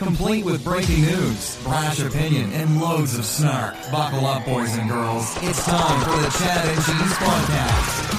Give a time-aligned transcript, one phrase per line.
[0.00, 3.74] Complete with breaking news, brash opinion, and loads of snark.
[3.92, 5.36] Buckle up, boys and girls.
[5.42, 8.14] It's time for the Chad and Cheese Podcast.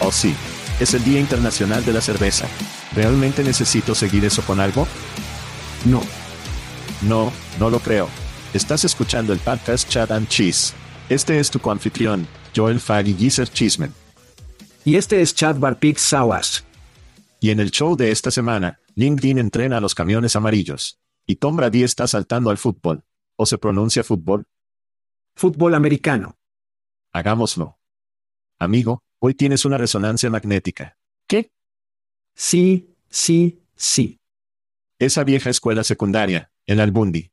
[0.00, 0.34] Oh sí,
[0.80, 2.48] es el Día Internacional de la Cerveza.
[2.94, 4.88] ¿Realmente necesito seguir eso con algo?
[5.84, 6.00] No.
[7.02, 7.30] No,
[7.60, 8.08] no lo creo.
[8.54, 10.72] Estás escuchando el podcast Chad and Cheese.
[11.10, 13.92] Este es tu coanfitrión, Joel Fag y Geezer Cheeseman.
[14.86, 16.64] Y este es Chad Barpix Sawas.
[17.40, 21.00] Y en el show de esta semana, LinkedIn entrena a los camiones amarillos.
[21.26, 23.04] Y Tom Brady está saltando al fútbol.
[23.36, 24.46] ¿O se pronuncia fútbol?
[25.34, 26.36] Fútbol americano.
[27.12, 27.78] Hagámoslo.
[28.58, 30.98] Amigo, hoy tienes una resonancia magnética.
[31.28, 31.52] ¿Qué?
[32.34, 34.18] Sí, sí, sí.
[34.98, 37.30] Esa vieja escuela secundaria, en Albundi.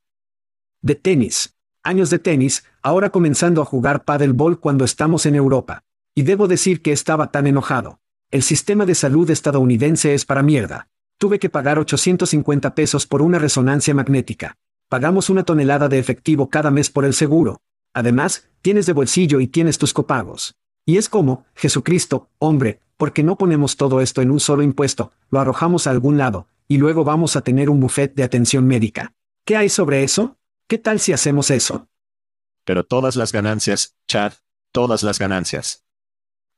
[0.82, 1.56] De tenis.
[1.82, 5.84] Años de tenis, ahora comenzando a jugar paddleball cuando estamos en Europa.
[6.14, 8.00] Y debo decir que estaba tan enojado.
[8.32, 10.88] El sistema de salud estadounidense es para mierda.
[11.16, 14.56] Tuve que pagar 850 pesos por una resonancia magnética.
[14.88, 17.60] Pagamos una tonelada de efectivo cada mes por el seguro.
[17.94, 20.56] Además, tienes de bolsillo y tienes tus copagos.
[20.84, 25.38] Y es como, Jesucristo, hombre, porque no ponemos todo esto en un solo impuesto, lo
[25.38, 29.12] arrojamos a algún lado, y luego vamos a tener un buffet de atención médica.
[29.44, 30.36] ¿Qué hay sobre eso?
[30.66, 31.86] ¿Qué tal si hacemos eso?
[32.64, 34.32] Pero todas las ganancias, Chad,
[34.72, 35.85] todas las ganancias.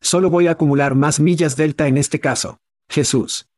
[0.00, 2.60] Solo voy a acumular más millas delta en este caso.
[2.88, 3.48] Jesús.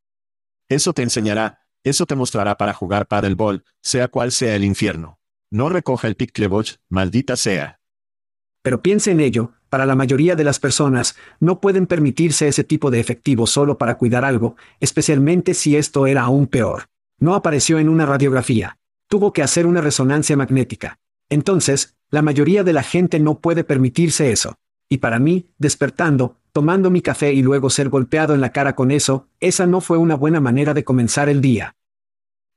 [0.69, 5.19] Eso te enseñará, eso te mostrará para jugar paddleball, sea cual sea el infierno.
[5.51, 7.81] No recoja el pickleball, maldita sea.
[8.63, 12.91] Pero piense en ello, para la mayoría de las personas, no pueden permitirse ese tipo
[12.91, 16.89] de efectivo solo para cuidar algo, especialmente si esto era aún peor.
[17.19, 18.77] No apareció en una radiografía
[19.11, 21.01] tuvo que hacer una resonancia magnética.
[21.29, 24.57] Entonces, la mayoría de la gente no puede permitirse eso.
[24.93, 28.91] Y para mí, despertando, tomando mi café y luego ser golpeado en la cara con
[28.91, 31.77] eso, esa no fue una buena manera de comenzar el día.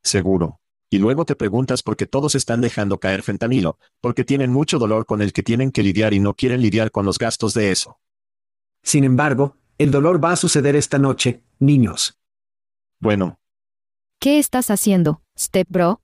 [0.02, 0.60] Seguro.
[0.90, 5.06] Y luego te preguntas por qué todos están dejando caer fentanilo, porque tienen mucho dolor
[5.06, 8.00] con el que tienen que lidiar y no quieren lidiar con los gastos de eso.
[8.82, 12.20] Sin embargo, el dolor va a suceder esta noche, niños.
[13.00, 13.40] Bueno.
[14.20, 16.02] ¿Qué estás haciendo, Step Bro?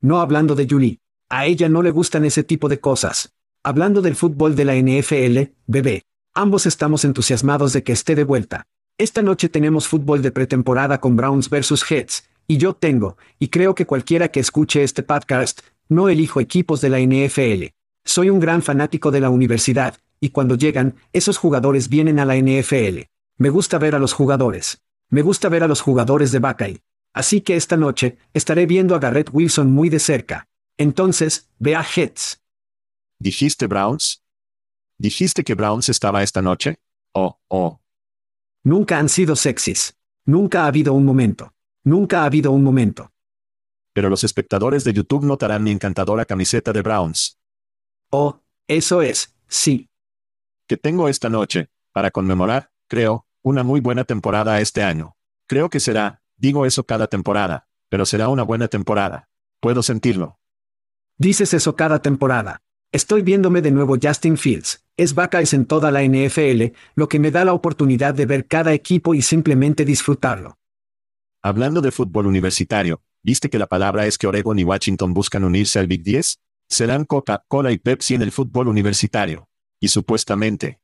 [0.00, 1.00] No hablando de Julie.
[1.30, 3.34] A ella no le gustan ese tipo de cosas.
[3.68, 6.06] Hablando del fútbol de la NFL, bebé.
[6.32, 8.66] Ambos estamos entusiasmados de que esté de vuelta.
[8.96, 13.74] Esta noche tenemos fútbol de pretemporada con Browns vs Heads, y yo tengo, y creo
[13.74, 17.66] que cualquiera que escuche este podcast, no elijo equipos de la NFL.
[18.06, 22.36] Soy un gran fanático de la universidad, y cuando llegan, esos jugadores vienen a la
[22.36, 23.00] NFL.
[23.36, 24.80] Me gusta ver a los jugadores.
[25.10, 26.80] Me gusta ver a los jugadores de Buckeye.
[27.12, 30.46] Así que esta noche, estaré viendo a Garrett Wilson muy de cerca.
[30.78, 32.40] Entonces, ve a Heads.
[33.20, 34.22] ¿Dijiste Browns?
[34.96, 36.78] ¿Dijiste que Browns estaba esta noche?
[37.12, 37.80] Oh, oh.
[38.62, 39.96] Nunca han sido sexys.
[40.24, 41.52] Nunca ha habido un momento.
[41.82, 43.12] Nunca ha habido un momento.
[43.92, 47.40] Pero los espectadores de YouTube notarán mi encantadora camiseta de Browns.
[48.10, 49.88] Oh, eso es, sí.
[50.68, 55.16] Que tengo esta noche, Para conmemorar, creo, una muy buena temporada este año.
[55.48, 59.28] Creo que será, digo eso cada temporada, pero será una buena temporada.
[59.58, 60.38] Puedo sentirlo.
[61.16, 62.62] Dices eso cada temporada.
[62.90, 64.82] Estoy viéndome de nuevo Justin Fields.
[64.96, 68.72] Es vacas en toda la NFL, lo que me da la oportunidad de ver cada
[68.72, 70.56] equipo y simplemente disfrutarlo.
[71.42, 75.78] Hablando de fútbol universitario, ¿viste que la palabra es que Oregon y Washington buscan unirse
[75.78, 76.40] al Big 10?
[76.66, 79.50] Serán Coca-Cola y Pepsi en el fútbol universitario.
[79.78, 80.80] Y supuestamente.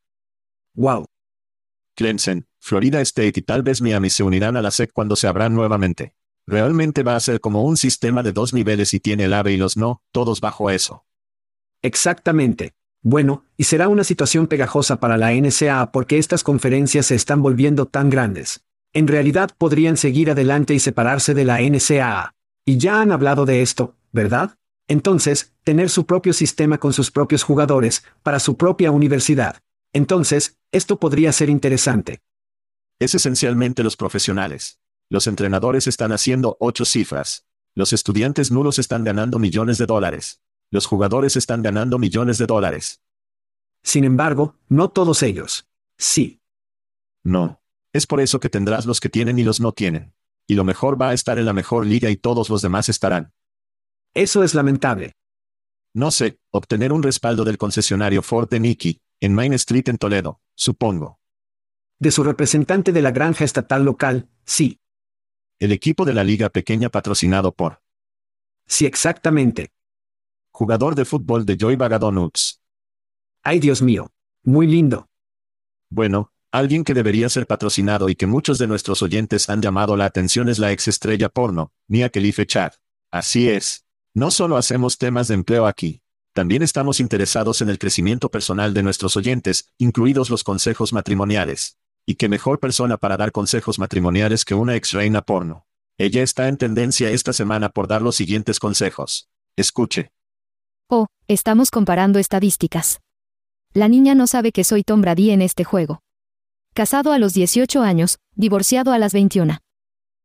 [0.75, 1.07] Wow.
[1.97, 5.55] Clemson, Florida State y tal vez Miami se unirán a la SEC cuando se abran
[5.55, 6.15] nuevamente.
[6.47, 9.57] Realmente va a ser como un sistema de dos niveles y tiene el AVE y
[9.57, 11.07] los no, todos bajo eso.
[11.85, 12.73] Exactamente.
[13.03, 17.85] Bueno, y será una situación pegajosa para la NCAA porque estas conferencias se están volviendo
[17.85, 18.65] tan grandes.
[18.95, 22.35] En realidad podrían seguir adelante y separarse de la NCAA.
[22.65, 24.57] Y ya han hablado de esto, ¿verdad?
[24.89, 29.61] Entonces, tener su propio sistema con sus propios jugadores, para su propia universidad.
[29.93, 32.23] Entonces, esto podría ser interesante.
[32.99, 34.81] Es esencialmente los profesionales.
[35.11, 37.45] Los entrenadores están haciendo ocho cifras.
[37.75, 40.41] Los estudiantes nulos están ganando millones de dólares.
[40.75, 43.01] Los jugadores están ganando millones de dólares.
[43.85, 45.69] Sin embargo, no todos ellos.
[45.99, 46.41] Sí.
[47.23, 47.63] No.
[47.93, 50.15] Es por eso que tendrás los que tienen y los no tienen.
[50.49, 53.33] Y lo mejor va a estar en la mejor liga y todos los demás estarán.
[54.15, 55.15] Eso es lamentable.
[55.93, 60.41] No sé, obtener un respaldo del concesionario Ford de Nicky, en Main Street en Toledo,
[60.57, 61.21] supongo.
[62.01, 64.81] De su representante de la granja estatal local, sí.
[65.61, 67.81] El equipo de la liga pequeña patrocinado por.
[68.67, 69.74] Sí, exactamente.
[70.57, 72.61] Jugador de fútbol de Joy Bagadonuts.
[73.43, 74.13] Ay, Dios mío.
[74.45, 75.09] Muy lindo.
[75.91, 80.05] Bueno, alguien que debería ser patrocinado y que muchos de nuestros oyentes han llamado la
[80.05, 82.73] atención es la ex estrella porno, Mia Khalifa Chad.
[83.11, 83.85] Así es.
[84.15, 86.03] No solo hacemos temas de empleo aquí.
[86.33, 91.79] También estamos interesados en el crecimiento personal de nuestros oyentes, incluidos los consejos matrimoniales.
[92.07, 95.67] Y qué mejor persona para dar consejos matrimoniales que una ex reina porno.
[95.99, 99.29] Ella está en tendencia esta semana por dar los siguientes consejos.
[99.57, 100.14] Escuche.
[100.91, 103.01] Oh, estamos comparando estadísticas.
[103.73, 106.01] La niña no sabe que soy Tom Brady en este juego.
[106.75, 109.59] Casado a los 18 años, divorciado a las 21.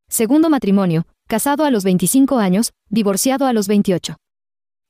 [0.10, 4.18] Segundo matrimonio, casado a los 25 años, divorciado a los 28.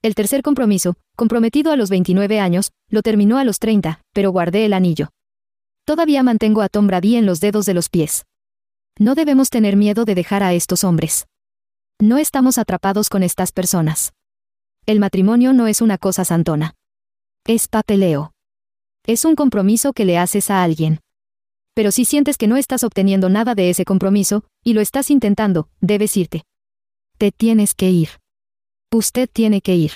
[0.02, 4.66] El tercer compromiso, comprometido a los 29 años, lo terminó a los 30, pero guardé
[4.66, 5.10] el anillo.
[5.86, 8.26] Todavía mantengo a Tom Brady en los dedos de los pies.
[8.98, 11.28] No debemos tener miedo de dejar a estos hombres.
[12.00, 14.14] No estamos atrapados con estas personas.
[14.90, 16.74] El matrimonio no es una cosa santona.
[17.46, 18.34] Es papeleo.
[19.06, 21.02] Es un compromiso que le haces a alguien.
[21.76, 25.70] Pero si sientes que no estás obteniendo nada de ese compromiso, y lo estás intentando,
[25.80, 26.42] debes irte.
[27.20, 28.10] Te tienes que ir.
[28.92, 29.92] Usted tiene que ir.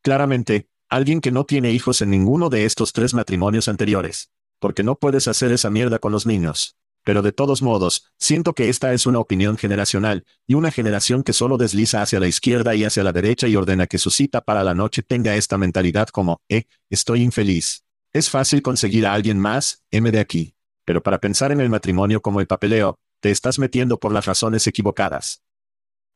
[0.00, 4.30] Claramente, alguien que no tiene hijos en ninguno de estos tres matrimonios anteriores.
[4.58, 6.77] Porque no puedes hacer esa mierda con los niños.
[7.08, 11.32] Pero de todos modos, siento que esta es una opinión generacional, y una generación que
[11.32, 14.62] solo desliza hacia la izquierda y hacia la derecha y ordena que su cita para
[14.62, 17.86] la noche tenga esta mentalidad como, eh, estoy infeliz.
[18.12, 20.54] Es fácil conseguir a alguien más, M de aquí.
[20.84, 24.66] Pero para pensar en el matrimonio como el papeleo, te estás metiendo por las razones
[24.66, 25.42] equivocadas.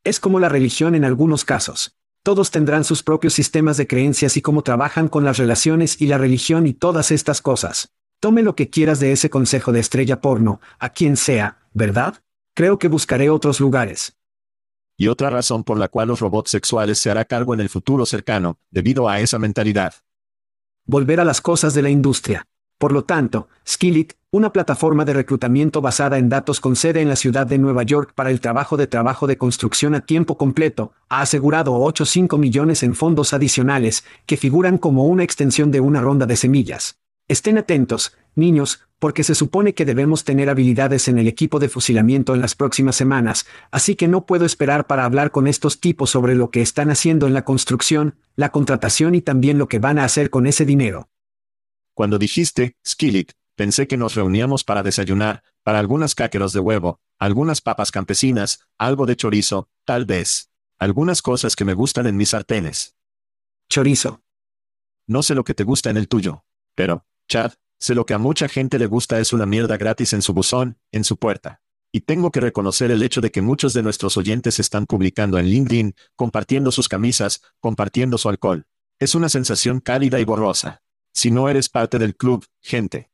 [0.04, 1.96] Es como la religión en algunos casos.
[2.22, 6.18] Todos tendrán sus propios sistemas de creencias y cómo trabajan con las relaciones y la
[6.18, 7.94] religión y todas estas cosas.
[8.22, 12.22] Tome lo que quieras de ese consejo de estrella porno, a quien sea, ¿verdad?
[12.54, 14.16] Creo que buscaré otros lugares.
[14.96, 18.06] Y otra razón por la cual los robots sexuales se hará cargo en el futuro
[18.06, 19.94] cercano, debido a esa mentalidad.
[20.86, 22.46] Volver a las cosas de la industria.
[22.78, 27.16] Por lo tanto, Skillit, una plataforma de reclutamiento basada en datos con sede en la
[27.16, 31.22] ciudad de Nueva York para el trabajo de trabajo de construcción a tiempo completo, ha
[31.22, 36.36] asegurado 8,5 millones en fondos adicionales, que figuran como una extensión de una ronda de
[36.36, 37.02] semillas.
[37.28, 42.34] Estén atentos, niños, porque se supone que debemos tener habilidades en el equipo de fusilamiento
[42.34, 46.34] en las próximas semanas, así que no puedo esperar para hablar con estos tipos sobre
[46.34, 50.04] lo que están haciendo en la construcción, la contratación y también lo que van a
[50.04, 51.08] hacer con ese dinero.
[51.94, 57.60] Cuando dijiste, Skillet, pensé que nos reuníamos para desayunar, para algunas cáqueros de huevo, algunas
[57.60, 60.50] papas campesinas, algo de chorizo, tal vez.
[60.78, 62.96] Algunas cosas que me gustan en mis sartenes.
[63.68, 64.22] Chorizo.
[65.06, 66.44] No sé lo que te gusta en el tuyo.
[66.74, 70.22] Pero, Chad, sé lo que a mucha gente le gusta es una mierda gratis en
[70.22, 71.60] su buzón, en su puerta.
[71.90, 75.46] Y tengo que reconocer el hecho de que muchos de nuestros oyentes están publicando en
[75.46, 78.66] LinkedIn, compartiendo sus camisas, compartiendo su alcohol.
[79.00, 80.82] Es una sensación cálida y borrosa.
[81.12, 83.10] Si no eres parte del club, gente.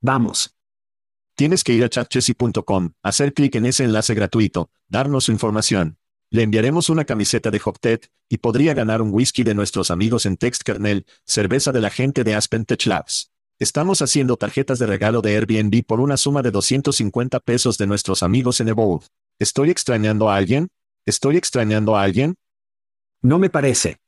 [0.00, 0.54] Vamos.
[1.34, 5.98] Tienes que ir a chatchessy.com, hacer clic en ese enlace gratuito, darnos su información.
[6.30, 10.36] Le enviaremos una camiseta de Hoptet, y podría ganar un whisky de nuestros amigos en
[10.36, 13.32] Text Kernel, cerveza de la gente de Aspen Tech Labs.
[13.60, 18.22] Estamos haciendo tarjetas de regalo de Airbnb por una suma de 250 pesos de nuestros
[18.22, 19.04] amigos en Evolve.
[19.38, 20.68] ¿Estoy extrañando a alguien?
[21.04, 22.36] ¿Estoy extrañando a alguien?
[23.20, 23.98] No me parece.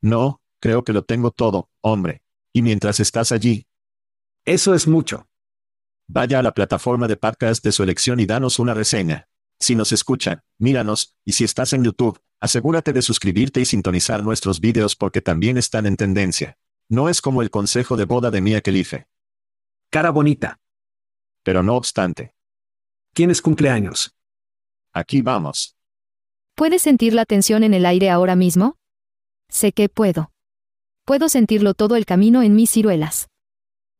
[0.00, 2.22] No, creo que lo tengo todo, hombre.
[2.52, 3.66] Y mientras estás allí,
[4.44, 5.26] Eso es mucho.
[6.06, 9.28] vaya a la plataforma de podcast de su elección y danos una reseña.
[9.58, 14.60] Si nos escuchan, míranos, y si estás en YouTube, asegúrate de suscribirte y sintonizar nuestros
[14.60, 16.56] vídeos porque también están en tendencia.
[16.88, 19.06] No es como el consejo de boda de Mia Khalife,
[19.90, 20.58] Cara bonita.
[21.42, 22.34] pero no obstante,
[23.14, 24.14] Tienes cumpleaños.
[24.92, 25.76] aquí vamos.
[26.54, 28.76] ¿Puedes sentir la tensión en el aire ahora mismo?
[29.48, 30.30] Sé que puedo.
[31.04, 33.28] Puedo sentirlo todo el camino en mis ciruelas.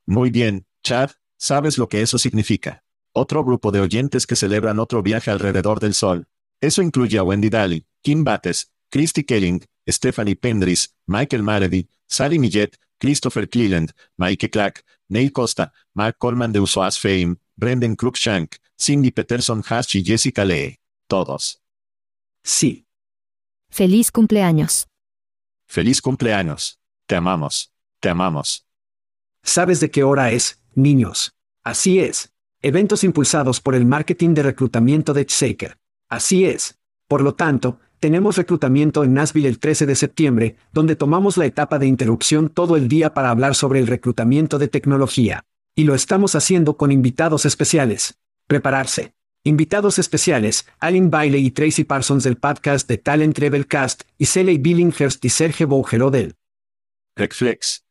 [0.06, 2.84] Muy bien, Chad, sabes lo que eso significa.
[3.12, 6.26] Otro grupo de oyentes que celebran otro viaje alrededor del sol.
[6.60, 12.76] Eso incluye a Wendy Daly, Kim Bates, Christy Kelling, Stephanie Pendris, Michael Maredy, Sally Millet,
[12.98, 19.62] Christopher Cleland, Mike Clark, Neil Costa, Mark Coleman de Usoas Fame, Brendan Cruikshank, Cindy Peterson
[19.68, 20.78] Hash y Jessica Lee.
[21.06, 21.60] Todos.
[22.42, 22.86] Sí.
[23.70, 24.88] Feliz cumpleaños.
[25.66, 26.80] Feliz cumpleaños.
[27.06, 27.72] Te amamos.
[28.00, 28.66] Te amamos.
[29.42, 31.34] ¿Sabes de qué hora es, niños?
[31.62, 32.32] Así es.
[32.60, 35.78] Eventos impulsados por el marketing de reclutamiento de Shaker.
[36.08, 36.78] Así es.
[37.06, 41.78] Por lo tanto, tenemos reclutamiento en Nashville el 13 de septiembre, donde tomamos la etapa
[41.78, 45.44] de interrupción todo el día para hablar sobre el reclutamiento de tecnología.
[45.74, 48.18] Y lo estamos haciendo con invitados especiales.
[48.46, 49.14] Prepararse.
[49.44, 54.58] Invitados especiales, Alan Bailey y Tracy Parsons del podcast de Talent Level Cast, y Celey
[54.58, 56.34] Billinghurst y Serge Bougerot del
[57.16, 57.84] Recflex.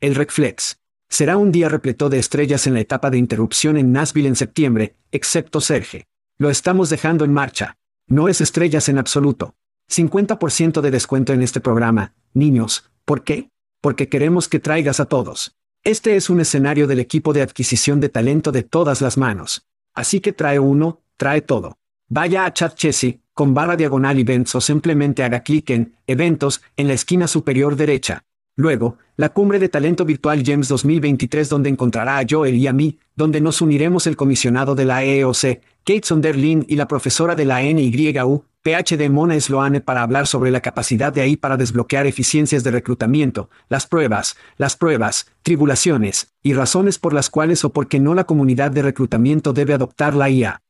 [0.00, 0.78] el Recflex.
[1.08, 4.96] Será un día repleto de estrellas en la etapa de interrupción en Nashville en septiembre,
[5.10, 6.06] excepto Serge.
[6.38, 7.78] Lo estamos dejando en marcha.
[8.10, 9.54] No es estrellas en absoluto.
[9.90, 12.90] 50% de descuento en este programa, niños.
[13.04, 13.50] ¿Por qué?
[13.82, 15.56] Porque queremos que traigas a todos.
[15.84, 19.66] Este es un escenario del equipo de adquisición de talento de todas las manos.
[19.92, 21.76] Así que trae uno, trae todo.
[22.08, 26.88] Vaya a Chat Chessy, con barra diagonal events o simplemente haga clic en Eventos en
[26.88, 28.24] la esquina superior derecha.
[28.58, 32.98] Luego, la cumbre de talento virtual GEMS 2023 donde encontrará a Joel y a mí,
[33.14, 37.62] donde nos uniremos el comisionado de la EEOC, Kate Sonderlin y la profesora de la
[37.62, 42.72] NYU, PhD Mona Sloane para hablar sobre la capacidad de ahí para desbloquear eficiencias de
[42.72, 48.12] reclutamiento, las pruebas, las pruebas, tribulaciones, y razones por las cuales o por qué no
[48.16, 50.62] la comunidad de reclutamiento debe adoptar la IA.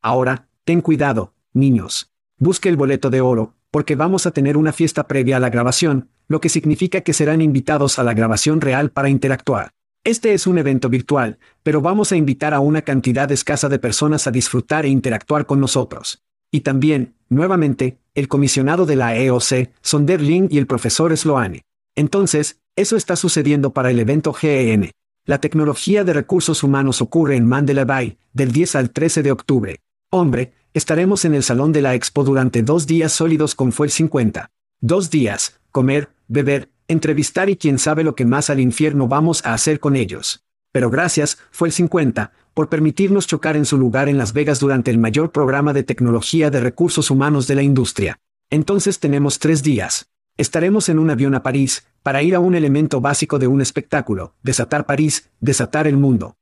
[0.00, 2.10] Ahora, ten cuidado, niños.
[2.38, 6.08] Busque el boleto de oro, porque vamos a tener una fiesta previa a la grabación,
[6.28, 9.72] lo que significa que serán invitados a la grabación real para interactuar.
[10.04, 14.26] Este es un evento virtual, pero vamos a invitar a una cantidad escasa de personas
[14.26, 16.22] a disfrutar e interactuar con nosotros.
[16.50, 21.62] Y también, nuevamente, el comisionado de la EOC, Sonderling y el profesor Sloane.
[21.94, 24.90] Entonces, eso está sucediendo para el evento GEN.
[25.24, 29.80] La tecnología de recursos humanos ocurre en Mandela Bay, del 10 al 13 de octubre.
[30.10, 34.50] Hombre, estaremos en el salón de la expo durante dos días sólidos con Fuel 50.
[34.84, 39.54] Dos días, comer, beber, entrevistar y quién sabe lo que más al infierno vamos a
[39.54, 40.44] hacer con ellos.
[40.72, 44.98] Pero gracias, Fuel 50, por permitirnos chocar en su lugar en Las Vegas durante el
[44.98, 48.18] mayor programa de tecnología de recursos humanos de la industria.
[48.50, 50.10] Entonces tenemos tres días.
[50.36, 54.34] Estaremos en un avión a París, para ir a un elemento básico de un espectáculo,
[54.42, 56.34] desatar París, desatar el mundo.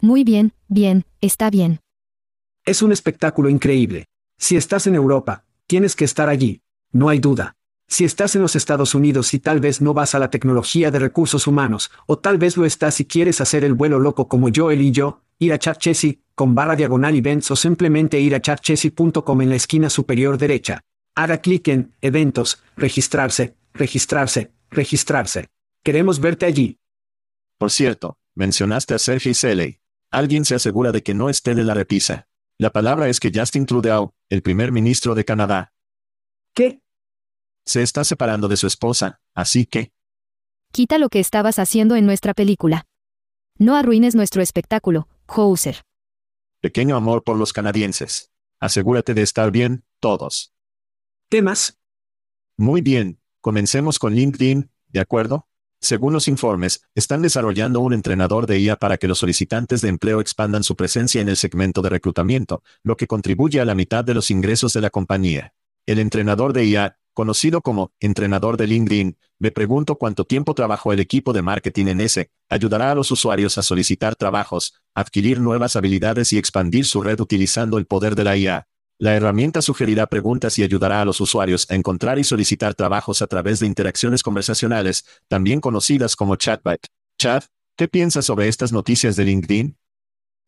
[0.00, 1.80] Muy bien, bien, está bien.
[2.64, 4.06] Es un espectáculo increíble.
[4.38, 6.62] Si estás en Europa, tienes que estar allí.
[6.92, 7.55] No hay duda.
[7.88, 10.98] Si estás en los Estados Unidos y tal vez no vas a la tecnología de
[10.98, 14.82] recursos humanos, o tal vez lo estás y quieres hacer el vuelo loco como Joel
[14.82, 19.50] y yo, ir a Charchesi, con barra diagonal events o simplemente ir a charchesi.com en
[19.50, 20.82] la esquina superior derecha.
[21.14, 25.48] Haga clic en Eventos, registrarse, registrarse, registrarse.
[25.82, 26.78] Queremos verte allí.
[27.56, 29.78] Por cierto, mencionaste a Sergei Seley.
[30.10, 32.26] Alguien se asegura de que no esté en la repisa.
[32.58, 35.72] La palabra es que Justin Trudeau, el primer ministro de Canadá,
[36.56, 36.80] ¿Qué?
[37.66, 39.92] Se está separando de su esposa, así que,
[40.72, 42.86] Quita lo que estabas haciendo en nuestra película.
[43.58, 45.82] No arruines nuestro espectáculo, Hauser.
[46.60, 48.30] pequeño amor por los canadienses.
[48.60, 50.52] Asegúrate de estar bien, todos.
[51.28, 51.78] ¿Temas?
[52.58, 55.48] Muy bien, comencemos con LinkedIn, ¿de acuerdo?
[55.80, 60.20] Según los informes, están desarrollando un entrenador de IA para que los solicitantes de empleo
[60.20, 64.14] expandan su presencia en el segmento de reclutamiento, lo que contribuye a la mitad de
[64.14, 65.54] los ingresos de la compañía.
[65.86, 71.00] El entrenador de IA, conocido como entrenador de LinkedIn, me pregunto cuánto tiempo trabajó el
[71.00, 76.34] equipo de marketing en ese, ayudará a los usuarios a solicitar trabajos, adquirir nuevas habilidades
[76.34, 78.68] y expandir su red utilizando el poder de la IA.
[78.98, 83.26] La herramienta sugerirá preguntas y ayudará a los usuarios a encontrar y solicitar trabajos a
[83.26, 86.86] través de interacciones conversacionales, también conocidas como chatbot.
[87.18, 87.44] Chad,
[87.76, 89.78] ¿qué piensas sobre estas noticias de LinkedIn?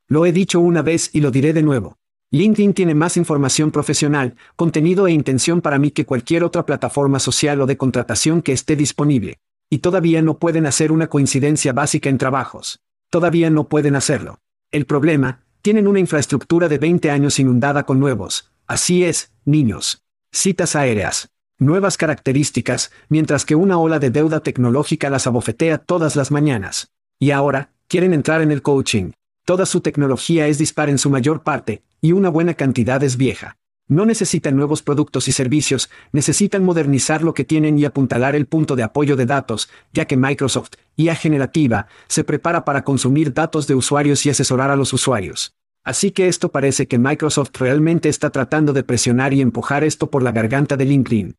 [0.06, 1.98] Lo he dicho una vez y lo diré de nuevo.
[2.30, 7.60] LinkedIn tiene más información profesional, contenido e intención para mí que cualquier otra plataforma social
[7.62, 9.38] o de contratación que esté disponible.
[9.70, 12.80] Y todavía no pueden hacer una coincidencia básica en trabajos.
[13.08, 14.40] Todavía no pueden hacerlo.
[14.70, 18.52] El problema, tienen una infraestructura de 20 años inundada con nuevos.
[18.66, 20.04] Así es, niños.
[20.30, 21.30] Citas aéreas.
[21.58, 26.92] Nuevas características, mientras que una ola de deuda tecnológica las abofetea todas las mañanas.
[27.18, 29.12] Y ahora, quieren entrar en el coaching.
[29.48, 33.56] Toda su tecnología es dispar en su mayor parte, y una buena cantidad es vieja.
[33.88, 38.76] No necesitan nuevos productos y servicios, necesitan modernizar lo que tienen y apuntalar el punto
[38.76, 43.74] de apoyo de datos, ya que Microsoft, IA generativa, se prepara para consumir datos de
[43.74, 45.54] usuarios y asesorar a los usuarios.
[45.82, 50.22] Así que esto parece que Microsoft realmente está tratando de presionar y empujar esto por
[50.22, 51.36] la garganta de LinkedIn.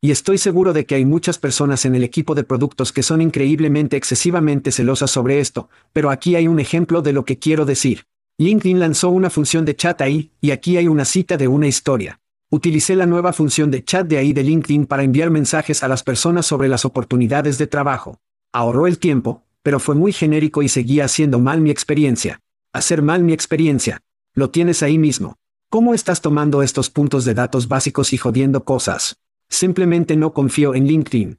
[0.00, 3.20] Y estoy seguro de que hay muchas personas en el equipo de productos que son
[3.20, 8.04] increíblemente excesivamente celosas sobre esto, pero aquí hay un ejemplo de lo que quiero decir.
[8.38, 12.20] LinkedIn lanzó una función de chat ahí, y aquí hay una cita de una historia.
[12.48, 16.04] Utilicé la nueva función de chat de ahí de LinkedIn para enviar mensajes a las
[16.04, 18.20] personas sobre las oportunidades de trabajo.
[18.52, 22.40] Ahorró el tiempo, pero fue muy genérico y seguía haciendo mal mi experiencia.
[22.72, 24.00] Hacer mal mi experiencia.
[24.32, 25.38] Lo tienes ahí mismo.
[25.68, 29.18] ¿Cómo estás tomando estos puntos de datos básicos y jodiendo cosas?
[29.48, 31.38] Simplemente no confío en LinkedIn.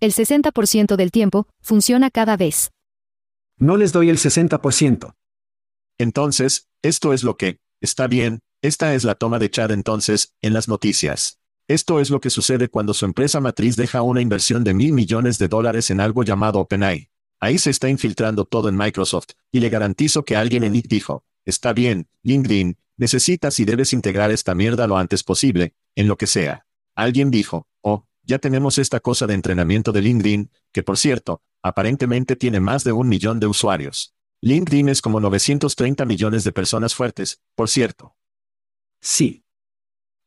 [0.00, 2.70] El 60% del tiempo, funciona cada vez.
[3.58, 5.14] No les doy el 60%.
[5.98, 10.54] Entonces, esto es lo que, está bien, esta es la toma de Chad entonces, en
[10.54, 11.38] las noticias.
[11.68, 15.38] Esto es lo que sucede cuando su empresa matriz deja una inversión de mil millones
[15.38, 17.10] de dólares en algo llamado OpenAI.
[17.38, 21.24] Ahí se está infiltrando todo en Microsoft, y le garantizo que alguien en IT dijo,
[21.44, 26.26] está bien, LinkedIn, necesitas y debes integrar esta mierda lo antes posible, en lo que
[26.26, 26.66] sea.
[27.00, 32.36] Alguien dijo, oh, ya tenemos esta cosa de entrenamiento de LinkedIn, que por cierto, aparentemente
[32.36, 34.14] tiene más de un millón de usuarios.
[34.42, 38.16] LinkedIn es como 930 millones de personas fuertes, por cierto.
[39.00, 39.46] Sí.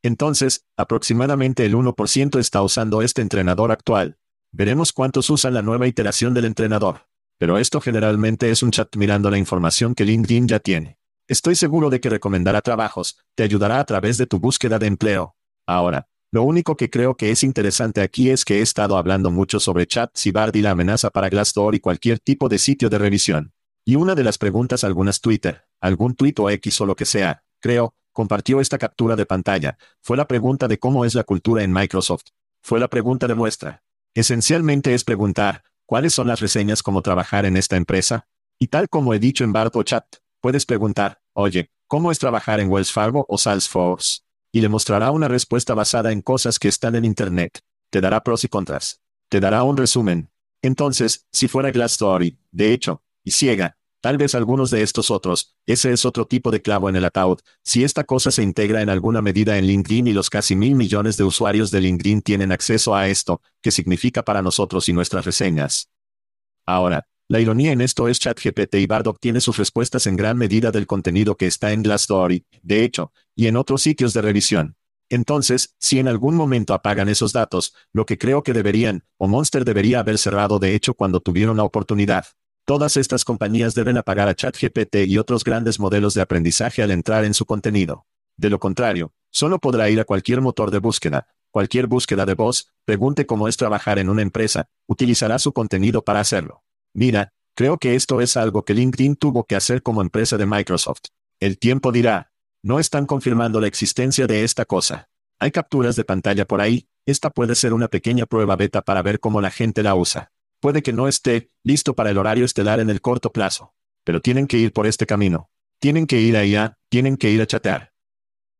[0.01, 4.17] Entonces, aproximadamente el 1% está usando este entrenador actual.
[4.51, 7.07] Veremos cuántos usan la nueva iteración del entrenador.
[7.37, 10.97] Pero esto generalmente es un chat mirando la información que LinkedIn ya tiene.
[11.27, 15.35] Estoy seguro de que recomendará trabajos, te ayudará a través de tu búsqueda de empleo.
[15.67, 19.59] Ahora, lo único que creo que es interesante aquí es que he estado hablando mucho
[19.59, 23.53] sobre Chat Bard y la amenaza para Glassdoor y cualquier tipo de sitio de revisión.
[23.85, 27.43] Y una de las preguntas algunas Twitter, algún tweet o X o lo que sea,
[27.59, 31.71] creo, compartió esta captura de pantalla, fue la pregunta de cómo es la cultura en
[31.71, 32.25] Microsoft.
[32.63, 33.83] Fue la pregunta de muestra.
[34.15, 38.25] Esencialmente es preguntar, ¿cuáles son las reseñas como trabajar en esta empresa?
[38.57, 40.05] Y tal como he dicho en Bart o Chat,
[40.41, 44.21] puedes preguntar, oye, ¿cómo es trabajar en Wells Fargo o Salesforce?
[44.53, 47.59] Y le mostrará una respuesta basada en cosas que están en Internet.
[47.89, 49.01] Te dará pros y contras.
[49.27, 50.29] Te dará un resumen.
[50.61, 55.91] Entonces, si fuera Glassdoor de hecho, y ciega, tal vez algunos de estos otros, ese
[55.91, 59.23] es otro tipo de clavo en el ataúd, si esta cosa se integra en alguna
[59.23, 63.09] medida en LinkedIn y los casi mil millones de usuarios de LinkedIn tienen acceso a
[63.09, 65.89] esto, ¿qué significa para nosotros y nuestras reseñas?
[66.65, 70.69] Ahora, la ironía en esto es ChatGPT y Bard obtiene sus respuestas en gran medida
[70.69, 74.75] del contenido que está en Glassdoor y, de hecho, y en otros sitios de revisión.
[75.09, 79.65] Entonces, si en algún momento apagan esos datos, lo que creo que deberían, o Monster
[79.65, 82.27] debería haber cerrado de hecho cuando tuvieron la oportunidad.
[82.65, 87.25] Todas estas compañías deben apagar a ChatGPT y otros grandes modelos de aprendizaje al entrar
[87.25, 88.05] en su contenido.
[88.37, 92.69] De lo contrario, solo podrá ir a cualquier motor de búsqueda, cualquier búsqueda de voz,
[92.85, 96.62] pregunte cómo es trabajar en una empresa, utilizará su contenido para hacerlo.
[96.93, 101.05] Mira, creo que esto es algo que LinkedIn tuvo que hacer como empresa de Microsoft.
[101.39, 102.31] El tiempo dirá.
[102.61, 105.09] No están confirmando la existencia de esta cosa.
[105.39, 109.19] Hay capturas de pantalla por ahí, esta puede ser una pequeña prueba beta para ver
[109.19, 110.31] cómo la gente la usa.
[110.61, 113.73] Puede que no esté listo para el horario estelar en el corto plazo.
[114.05, 115.49] Pero tienen que ir por este camino.
[115.79, 117.93] Tienen que ir allá, tienen que ir a chatear.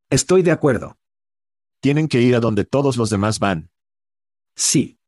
[0.10, 0.98] Estoy de acuerdo.
[1.80, 3.72] Tienen que ir a donde todos los demás van.
[4.56, 5.00] Sí.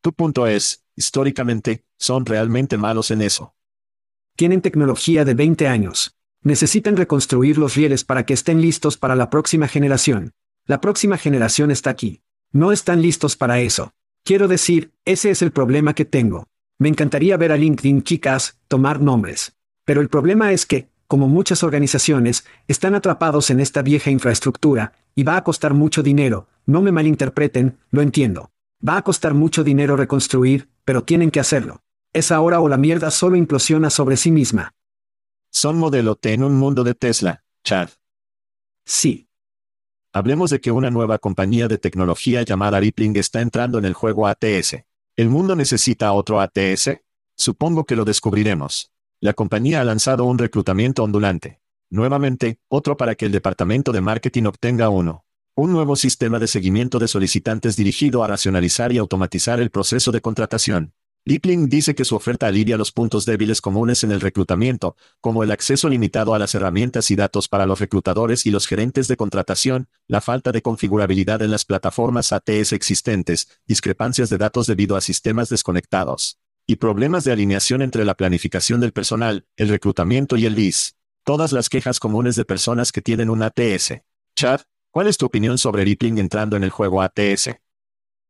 [0.00, 3.54] Tu punto es, históricamente, son realmente malos en eso.
[4.36, 6.16] Tienen tecnología de 20 años.
[6.42, 10.32] Necesitan reconstruir los rieles para que estén listos para la próxima generación.
[10.66, 12.22] La próxima generación está aquí.
[12.52, 13.92] No están listos para eso.
[14.24, 16.48] Quiero decir, ese es el problema que tengo.
[16.78, 19.56] Me encantaría ver a LinkedIn chicas tomar nombres.
[19.84, 25.24] Pero el problema es que, como muchas organizaciones, están atrapados en esta vieja infraestructura, y
[25.24, 28.50] va a costar mucho dinero, no me malinterpreten, lo entiendo.
[28.86, 31.82] Va a costar mucho dinero reconstruir, pero tienen que hacerlo.
[32.12, 34.74] Es ahora o la mierda solo implosiona sobre sí misma.
[35.50, 37.90] Son modelo T en un mundo de Tesla, Chad.
[38.84, 39.28] Sí.
[40.12, 44.26] Hablemos de que una nueva compañía de tecnología llamada Rippling está entrando en el juego
[44.26, 44.84] ATS.
[45.16, 47.00] ¿El mundo necesita otro ATS?
[47.36, 48.92] Supongo que lo descubriremos.
[49.20, 51.60] La compañía ha lanzado un reclutamiento ondulante.
[51.90, 55.24] Nuevamente, otro para que el departamento de marketing obtenga uno.
[55.54, 60.22] Un nuevo sistema de seguimiento de solicitantes dirigido a racionalizar y automatizar el proceso de
[60.22, 60.94] contratación.
[61.26, 65.50] Lipling dice que su oferta alivia los puntos débiles comunes en el reclutamiento, como el
[65.50, 69.88] acceso limitado a las herramientas y datos para los reclutadores y los gerentes de contratación,
[70.08, 75.50] la falta de configurabilidad en las plataformas ATS existentes, discrepancias de datos debido a sistemas
[75.50, 80.96] desconectados, y problemas de alineación entre la planificación del personal, el reclutamiento y el LIS.
[81.24, 84.00] Todas las quejas comunes de personas que tienen un ATS.
[84.34, 84.62] Chad,
[84.92, 87.50] ¿cuál es tu opinión sobre Lipling entrando en el juego ATS?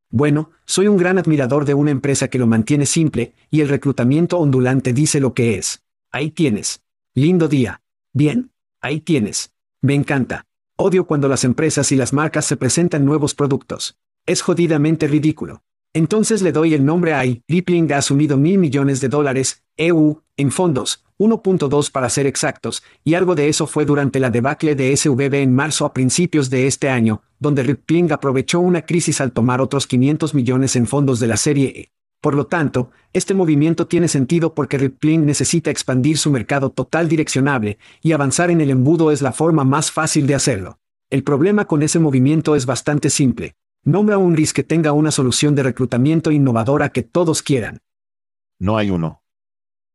[0.09, 4.39] Bueno, soy un gran admirador de una empresa que lo mantiene simple, y el reclutamiento
[4.39, 5.83] ondulante dice lo que es.
[6.11, 6.83] Ahí tienes.
[7.15, 7.83] Lindo día.
[8.13, 8.51] Bien.
[8.81, 9.53] Ahí tienes.
[9.81, 10.47] Me encanta.
[10.77, 13.99] Odio cuando las empresas y las marcas se presentan nuevos productos.
[14.27, 15.63] Es jodidamente ridículo.
[15.95, 17.43] Entonces le doy el nombre a I.
[17.49, 23.15] Rippling ha asumido mil millones de dólares, EU, en fondos, 1.2 para ser exactos, y
[23.15, 26.89] algo de eso fue durante la debacle de SVB en marzo a principios de este
[26.89, 31.37] año, donde Rippling aprovechó una crisis al tomar otros 500 millones en fondos de la
[31.37, 31.93] serie E.
[32.21, 37.79] Por lo tanto, este movimiento tiene sentido porque Rippling necesita expandir su mercado total direccionable,
[38.01, 40.79] y avanzar en el embudo es la forma más fácil de hacerlo.
[41.11, 43.55] El problema con ese movimiento es bastante simple.
[43.85, 47.81] Nombra un RIS que tenga una solución de reclutamiento innovadora que todos quieran.
[48.59, 49.22] No hay uno.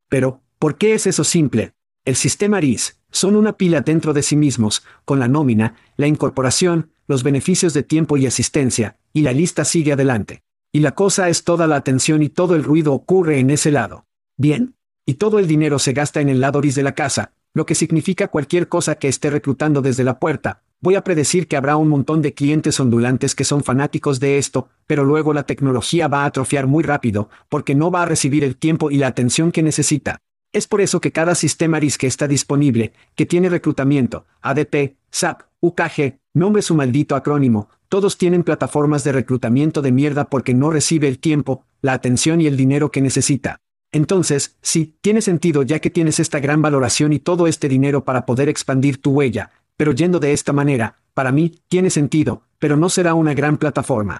[0.09, 1.73] Pero, ¿por qué es eso simple?
[2.05, 6.91] El sistema RIS son una pila dentro de sí mismos, con la nómina, la incorporación,
[7.07, 10.43] los beneficios de tiempo y asistencia, y la lista sigue adelante.
[10.71, 14.05] Y la cosa es toda la atención y todo el ruido ocurre en ese lado.
[14.37, 14.75] Bien.
[15.05, 17.75] Y todo el dinero se gasta en el lado RIS de la casa, lo que
[17.75, 21.89] significa cualquier cosa que esté reclutando desde la puerta, Voy a predecir que habrá un
[21.89, 26.25] montón de clientes ondulantes que son fanáticos de esto, pero luego la tecnología va a
[26.25, 30.19] atrofiar muy rápido, porque no va a recibir el tiempo y la atención que necesita.
[30.53, 35.41] Es por eso que cada sistema RIS que está disponible, que tiene reclutamiento, ADP, SAP,
[35.61, 41.07] UKG, nombre su maldito acrónimo, todos tienen plataformas de reclutamiento de mierda porque no recibe
[41.07, 43.61] el tiempo, la atención y el dinero que necesita.
[43.91, 48.27] Entonces, sí, tiene sentido ya que tienes esta gran valoración y todo este dinero para
[48.27, 52.89] poder expandir tu huella, pero yendo de esta manera, para mí, tiene sentido, pero no
[52.89, 54.19] será una gran plataforma.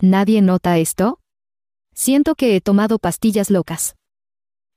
[0.00, 1.20] ¿Nadie nota esto?
[1.94, 3.94] Siento que he tomado pastillas locas.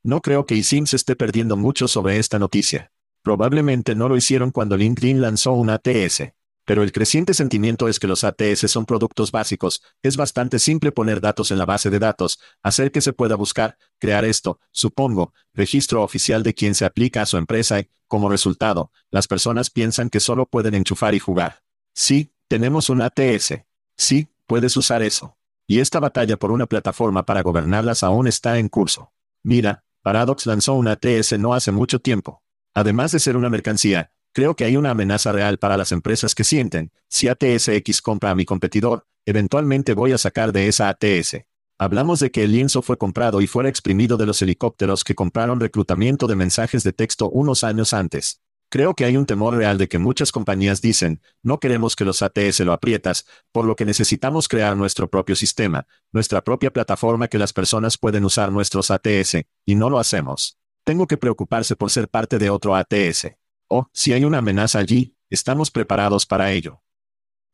[0.03, 2.91] No creo que ISIM se esté perdiendo mucho sobre esta noticia.
[3.23, 6.31] Probablemente no lo hicieron cuando LinkedIn lanzó un ATS.
[6.67, 11.21] Pero el creciente sentimiento es que los ATS son productos básicos, es bastante simple poner
[11.21, 16.03] datos en la base de datos, hacer que se pueda buscar, crear esto, supongo, registro
[16.03, 20.19] oficial de quien se aplica a su empresa y, como resultado, las personas piensan que
[20.19, 21.63] solo pueden enchufar y jugar.
[21.93, 23.63] Sí, tenemos un ATS.
[23.95, 25.37] Sí, puedes usar eso.
[25.67, 29.13] Y esta batalla por una plataforma para gobernarlas aún está en curso.
[29.41, 32.43] Mira, Paradox lanzó un ATS no hace mucho tiempo.
[32.73, 36.43] Además de ser una mercancía, Creo que hay una amenaza real para las empresas que
[36.43, 41.37] sienten, si ATSX compra a mi competidor, eventualmente voy a sacar de esa ATS.
[41.79, 45.59] Hablamos de que el lienzo fue comprado y fuera exprimido de los helicópteros que compraron
[45.59, 48.43] reclutamiento de mensajes de texto unos años antes.
[48.69, 52.21] Creo que hay un temor real de que muchas compañías dicen, no queremos que los
[52.21, 57.39] ATS lo aprietas, por lo que necesitamos crear nuestro propio sistema, nuestra propia plataforma que
[57.39, 60.59] las personas pueden usar nuestros ATS, y no lo hacemos.
[60.83, 63.36] Tengo que preocuparse por ser parte de otro ATS.
[63.69, 66.81] Oh, si hay una amenaza allí, estamos preparados para ello.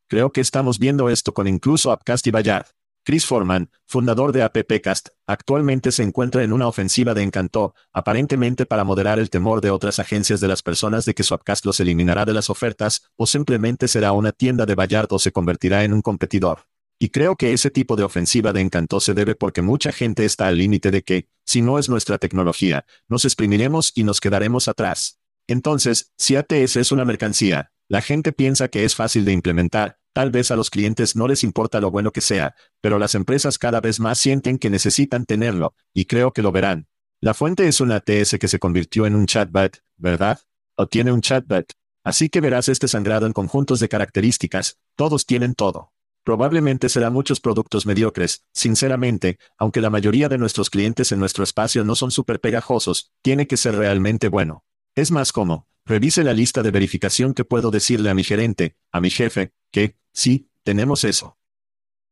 [0.08, 2.66] Creo que estamos viendo esto con incluso Appcast y Bayard.
[3.04, 8.84] Chris Forman, fundador de AppCast, actualmente se encuentra en una ofensiva de Encanto, aparentemente para
[8.84, 12.24] moderar el temor de otras agencias de las personas de que su Appcast los eliminará
[12.24, 16.00] de las ofertas, o simplemente será una tienda de Bayard o se convertirá en un
[16.00, 16.60] competidor.
[16.98, 20.46] Y creo que ese tipo de ofensiva de Encanto se debe porque mucha gente está
[20.46, 25.18] al límite de que, si no es nuestra tecnología, nos exprimiremos y nos quedaremos atrás.
[25.46, 30.30] Entonces, si ATS es una mercancía, la gente piensa que es fácil de implementar, tal
[30.30, 33.80] vez a los clientes no les importa lo bueno que sea, pero las empresas cada
[33.80, 36.88] vez más sienten que necesitan tenerlo, y creo que lo verán.
[37.20, 40.40] La fuente es una ATS que se convirtió en un chatbot, ¿verdad?
[40.76, 41.72] O tiene un chatbot.
[42.04, 45.92] Así que verás este sangrado en conjuntos de características, todos tienen todo.
[46.22, 51.84] Probablemente será muchos productos mediocres, sinceramente, aunque la mayoría de nuestros clientes en nuestro espacio
[51.84, 54.64] no son súper pegajosos, tiene que ser realmente bueno.
[54.96, 59.00] Es más como, revise la lista de verificación que puedo decirle a mi gerente, a
[59.00, 61.36] mi jefe, que, sí, tenemos eso.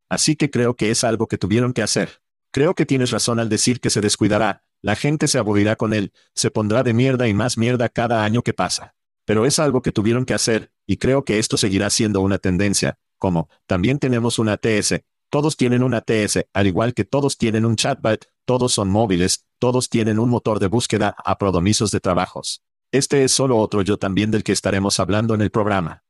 [0.09, 2.23] Así que creo que es algo que tuvieron que hacer.
[2.51, 6.13] Creo que tienes razón al decir que se descuidará, la gente se aburrirá con él,
[6.35, 8.97] se pondrá de mierda y más mierda cada año que pasa.
[9.25, 12.99] Pero es algo que tuvieron que hacer, y creo que esto seguirá siendo una tendencia,
[13.17, 17.77] como, también tenemos una ATS, todos tienen una ATS, al igual que todos tienen un
[17.77, 22.61] chatbot, todos son móviles, todos tienen un motor de búsqueda a prodomisos de trabajos.
[22.93, 26.03] Este es solo otro yo también del que estaremos hablando en el programa.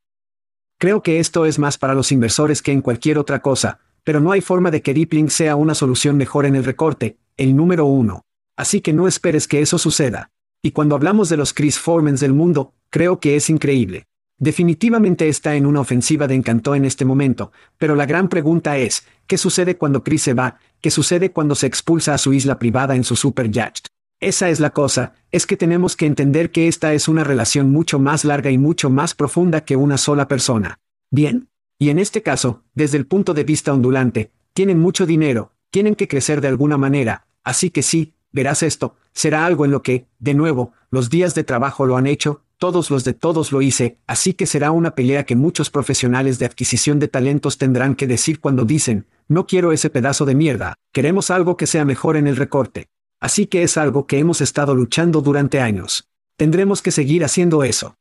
[0.78, 4.32] Creo que esto es más para los inversores que en cualquier otra cosa, pero no
[4.32, 8.24] hay forma de que Deep sea una solución mejor en el recorte, el número uno.
[8.56, 10.32] Así que no esperes que eso suceda.
[10.60, 14.08] Y cuando hablamos de los Chris Formans del mundo, creo que es increíble.
[14.38, 19.06] Definitivamente está en una ofensiva de encanto en este momento, pero la gran pregunta es,
[19.28, 20.58] ¿qué sucede cuando Chris se va?
[20.80, 23.91] ¿Qué sucede cuando se expulsa a su isla privada en su super yacht?
[24.22, 27.98] Esa es la cosa, es que tenemos que entender que esta es una relación mucho
[27.98, 30.78] más larga y mucho más profunda que una sola persona.
[31.10, 31.48] Bien.
[31.76, 36.06] Y en este caso, desde el punto de vista ondulante, tienen mucho dinero, tienen que
[36.06, 40.34] crecer de alguna manera, así que sí, verás esto, será algo en lo que, de
[40.34, 44.34] nuevo, los días de trabajo lo han hecho, todos los de todos lo hice, así
[44.34, 48.64] que será una pelea que muchos profesionales de adquisición de talentos tendrán que decir cuando
[48.64, 52.86] dicen, no quiero ese pedazo de mierda, queremos algo que sea mejor en el recorte.
[53.22, 56.08] Así que es algo que hemos estado luchando durante años.
[56.36, 57.96] Tendremos que seguir haciendo eso.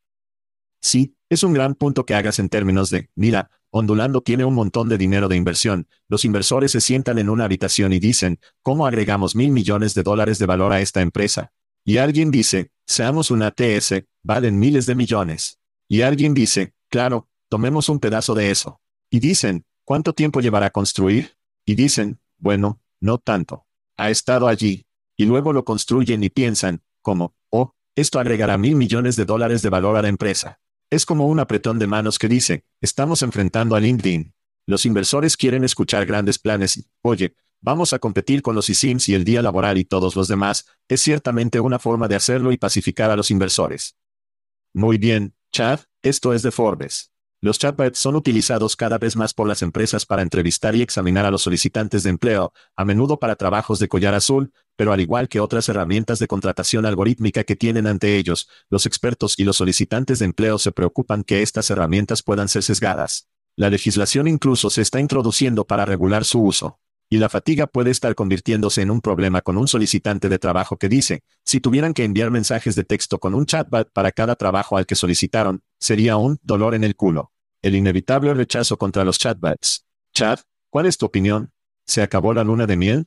[0.82, 4.90] Sí, es un gran punto que hagas en términos de, mira, Ondulando tiene un montón
[4.90, 9.36] de dinero de inversión, los inversores se sientan en una habitación y dicen, ¿cómo agregamos
[9.36, 11.54] mil millones de dólares de valor a esta empresa?
[11.86, 15.60] Y alguien dice, seamos una TS, valen miles de millones.
[15.88, 18.82] Y alguien dice, claro, tomemos un pedazo de eso.
[19.12, 21.38] Y dicen, ¿cuánto tiempo llevará a construir?
[21.64, 23.68] Y dicen, bueno, no tanto.
[23.98, 24.88] Ha estado allí.
[25.22, 29.70] Y luego lo construyen y piensan, como, oh, esto agregará mil millones de dólares de
[29.70, 30.60] valor a la empresa.
[30.90, 34.34] Es como un apretón de manos que dice, estamos enfrentando a LinkedIn.
[34.66, 39.14] Los inversores quieren escuchar grandes planes y, oye, Vamos a competir con los eSIMs y
[39.14, 43.12] el día laboral y todos los demás, es ciertamente una forma de hacerlo y pacificar
[43.12, 43.96] a los inversores.
[44.74, 47.12] Muy bien, Chad, esto es de Forbes.
[47.44, 51.32] Los chatbots son utilizados cada vez más por las empresas para entrevistar y examinar a
[51.32, 55.40] los solicitantes de empleo, a menudo para trabajos de collar azul, pero al igual que
[55.40, 60.26] otras herramientas de contratación algorítmica que tienen ante ellos, los expertos y los solicitantes de
[60.26, 63.28] empleo se preocupan que estas herramientas puedan ser sesgadas.
[63.56, 66.80] La legislación incluso se está introduciendo para regular su uso.
[67.14, 70.88] Y la fatiga puede estar convirtiéndose en un problema con un solicitante de trabajo que
[70.88, 74.86] dice, si tuvieran que enviar mensajes de texto con un chatbot para cada trabajo al
[74.86, 77.34] que solicitaron, sería un dolor en el culo.
[77.62, 79.86] El inevitable rechazo contra los chatbots.
[80.14, 81.52] Chad, ¿cuál es tu opinión?
[81.86, 83.06] ¿Se acabó la luna de miel?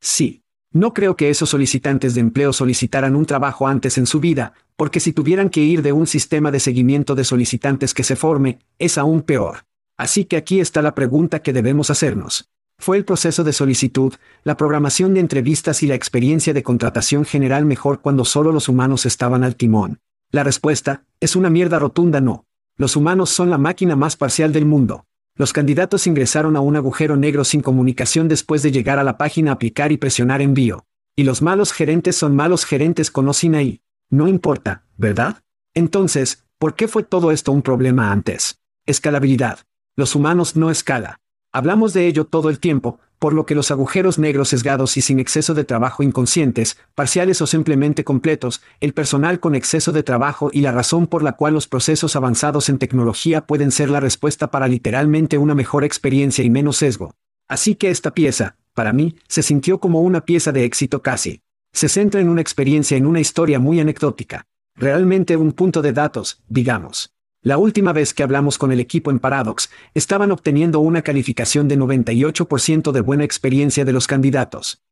[0.00, 0.42] Sí.
[0.72, 4.98] No creo que esos solicitantes de empleo solicitaran un trabajo antes en su vida, porque
[4.98, 8.96] si tuvieran que ir de un sistema de seguimiento de solicitantes que se forme, es
[8.96, 9.66] aún peor.
[9.98, 12.49] Así que aquí está la pregunta que debemos hacernos.
[12.80, 17.66] ¿Fue el proceso de solicitud, la programación de entrevistas y la experiencia de contratación general
[17.66, 20.00] mejor cuando solo los humanos estaban al timón?
[20.30, 22.46] La respuesta es una mierda rotunda no.
[22.78, 25.04] Los humanos son la máquina más parcial del mundo.
[25.36, 29.52] Los candidatos ingresaron a un agujero negro sin comunicación después de llegar a la página
[29.52, 30.86] aplicar y presionar envío.
[31.14, 33.82] Y los malos gerentes son malos gerentes con o sin ahí.
[34.08, 35.42] No importa, ¿verdad?
[35.74, 38.58] Entonces, ¿por qué fue todo esto un problema antes?
[38.86, 39.58] Escalabilidad.
[39.96, 41.20] Los humanos no escala.
[41.52, 45.18] Hablamos de ello todo el tiempo, por lo que los agujeros negros sesgados y sin
[45.18, 50.60] exceso de trabajo inconscientes, parciales o simplemente completos, el personal con exceso de trabajo y
[50.60, 54.68] la razón por la cual los procesos avanzados en tecnología pueden ser la respuesta para
[54.68, 57.14] literalmente una mejor experiencia y menos sesgo.
[57.48, 61.42] Así que esta pieza, para mí, se sintió como una pieza de éxito casi.
[61.72, 64.46] Se centra en una experiencia en una historia muy anecdótica.
[64.76, 67.12] Realmente un punto de datos, digamos.
[67.42, 71.78] La última vez que hablamos con el equipo en Paradox, estaban obteniendo una calificación de
[71.78, 74.82] 98% de buena experiencia de los candidatos.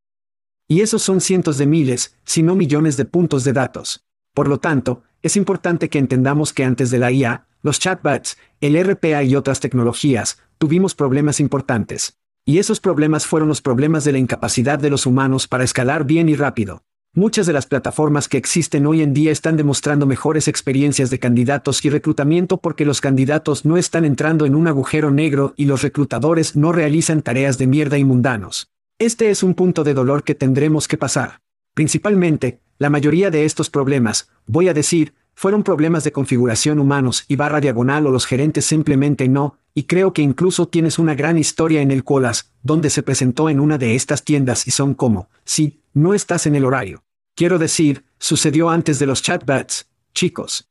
[0.66, 4.06] Y esos son cientos de miles, si no millones de puntos de datos.
[4.32, 8.82] Por lo tanto, es importante que entendamos que antes de la IA, los chatbots, el
[8.82, 12.16] RPA y otras tecnologías, tuvimos problemas importantes.
[12.46, 16.30] Y esos problemas fueron los problemas de la incapacidad de los humanos para escalar bien
[16.30, 16.82] y rápido.
[17.18, 21.84] Muchas de las plataformas que existen hoy en día están demostrando mejores experiencias de candidatos
[21.84, 26.54] y reclutamiento porque los candidatos no están entrando en un agujero negro y los reclutadores
[26.54, 28.70] no realizan tareas de mierda y mundanos.
[29.00, 31.40] Este es un punto de dolor que tendremos que pasar.
[31.74, 37.34] Principalmente, la mayoría de estos problemas, voy a decir, fueron problemas de configuración humanos y
[37.34, 41.82] barra diagonal o los gerentes simplemente no, y creo que incluso tienes una gran historia
[41.82, 45.80] en el Colas, donde se presentó en una de estas tiendas y son como, sí,
[45.94, 47.02] no estás en el horario.
[47.38, 50.68] Quiero decir, sucedió antes de los chatbots, chicos.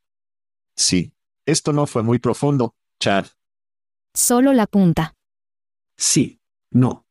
[0.76, 1.14] Sí.
[1.46, 3.24] Esto no fue muy profundo, Chad.
[4.12, 5.14] Solo la punta.
[5.96, 6.42] Sí.
[6.70, 7.06] No.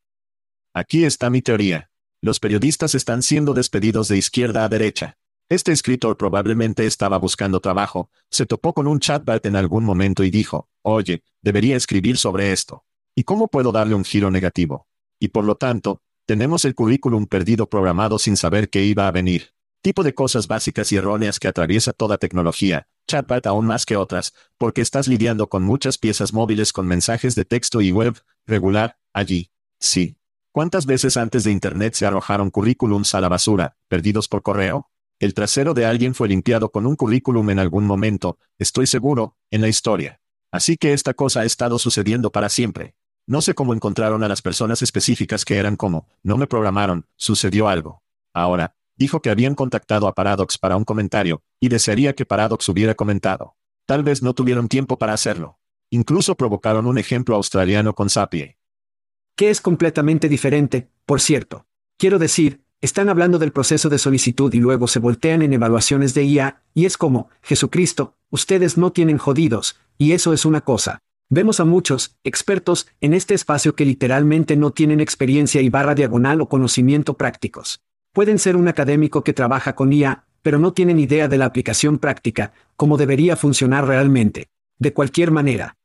[0.76, 1.90] Aquí está mi teoría.
[2.22, 5.18] Los periodistas están siendo despedidos de izquierda a derecha.
[5.50, 10.30] Este escritor probablemente estaba buscando trabajo, se topó con un chatbot en algún momento y
[10.30, 12.86] dijo, oye, debería escribir sobre esto.
[13.16, 14.88] ¿Y cómo puedo darle un giro negativo?
[15.20, 19.54] Y por lo tanto, Tenemos el currículum perdido programado sin saber qué iba a venir.
[19.82, 24.34] Tipo de cosas básicas y erróneas que atraviesa toda tecnología, chatbot aún más que otras,
[24.58, 29.52] porque estás lidiando con muchas piezas móviles con mensajes de texto y web, regular, allí.
[29.80, 30.18] Sí.
[30.52, 34.92] ¿Cuántas veces antes de Internet se arrojaron currículums a la basura, perdidos por correo?
[35.20, 39.62] El trasero de alguien fue limpiado con un currículum en algún momento, estoy seguro, en
[39.62, 40.20] la historia.
[40.52, 42.97] Así que esta cosa ha estado sucediendo para siempre.
[43.30, 47.68] No sé cómo encontraron a las personas específicas que eran como, no me programaron, sucedió
[47.68, 48.02] algo.
[48.34, 52.96] Ahora, dijo que habían contactado a Paradox para un comentario, y desearía que Paradox hubiera
[52.96, 53.58] comentado.
[53.86, 55.60] Tal vez no tuvieron tiempo para hacerlo.
[55.90, 58.58] Incluso provocaron un ejemplo australiano con Sapie.
[59.36, 61.66] Que es completamente diferente, por cierto.
[61.98, 66.24] Quiero decir, están hablando del proceso de solicitud y luego se voltean en evaluaciones de
[66.24, 71.02] IA, y es como, Jesucristo, ustedes no tienen jodidos, y eso es una cosa.
[71.30, 76.40] Vemos a muchos, expertos, en este espacio que literalmente no tienen experiencia y barra diagonal
[76.40, 77.82] o conocimiento prácticos.
[78.14, 81.98] Pueden ser un académico que trabaja con IA, pero no tienen idea de la aplicación
[81.98, 84.48] práctica, cómo debería funcionar realmente.
[84.80, 85.76] De cualquier manera.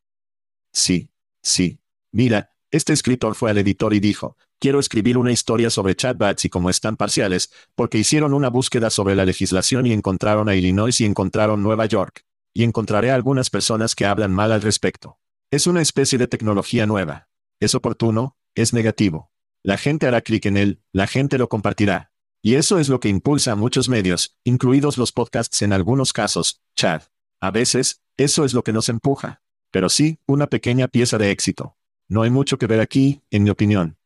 [0.72, 1.10] Sí,
[1.42, 1.80] sí.
[2.12, 6.50] Mira, este escritor fue al editor y dijo, quiero escribir una historia sobre chatbots y
[6.50, 11.04] cómo están parciales, porque hicieron una búsqueda sobre la legislación y encontraron a Illinois y
[11.04, 12.24] encontraron Nueva York.
[12.54, 15.18] Y encontraré algunas personas que hablan mal al respecto.
[15.52, 17.28] Es una especie de tecnología nueva.
[17.60, 19.30] Es oportuno, es negativo.
[19.62, 22.10] La gente hará clic en él, la gente lo compartirá.
[22.40, 26.62] Y eso es lo que impulsa a muchos medios, incluidos los podcasts en algunos casos,
[26.74, 27.02] Chad.
[27.38, 29.42] A veces, eso es lo que nos empuja.
[29.70, 31.76] Pero sí, una pequeña pieza de éxito.
[32.08, 33.98] No hay mucho que ver aquí, en mi opinión.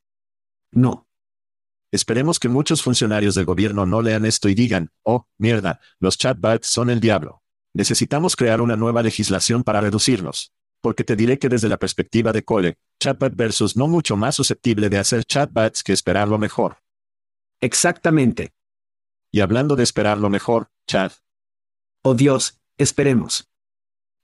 [0.73, 1.07] No.
[1.93, 6.67] Esperemos que muchos funcionarios del gobierno no lean esto y digan, oh, mierda, los chatbots
[6.67, 7.45] son el diablo.
[7.73, 10.56] Necesitamos crear una nueva legislación para reducirlos.
[10.81, 14.89] Porque te diré que desde la perspectiva de Cole, chatbot versus no mucho más susceptible
[14.89, 16.79] de hacer chatbots que esperar lo mejor.
[17.61, 18.53] Exactamente.
[19.31, 21.13] Y hablando de esperar lo mejor, Chad.
[22.03, 23.51] Oh Dios, esperemos.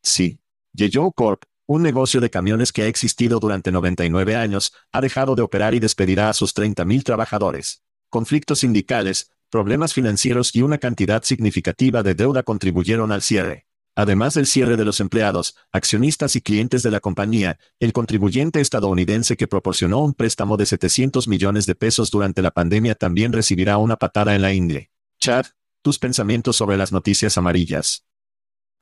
[0.02, 0.40] Sí.
[0.72, 5.42] Yeyo Corp, un negocio de camiones que ha existido durante 99 años, ha dejado de
[5.42, 7.82] operar y despedirá a sus 30.000 trabajadores.
[8.08, 13.66] Conflictos sindicales, problemas financieros y una cantidad significativa de deuda contribuyeron al cierre.
[13.94, 19.36] Además del cierre de los empleados, accionistas y clientes de la compañía, el contribuyente estadounidense
[19.36, 23.96] que proporcionó un préstamo de 700 millones de pesos durante la pandemia también recibirá una
[23.96, 24.90] patada en la ingle.
[25.20, 25.46] Chad,
[25.82, 28.06] tus pensamientos sobre las noticias amarillas.